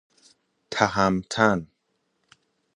تهمتن 0.71 1.67